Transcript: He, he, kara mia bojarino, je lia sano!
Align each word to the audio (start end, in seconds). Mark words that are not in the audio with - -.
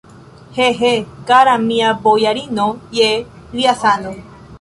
He, 0.57 0.67
he, 0.83 0.89
kara 1.31 1.53
mia 1.65 1.91
bojarino, 2.07 2.65
je 3.01 3.11
lia 3.59 3.75
sano! 3.83 4.15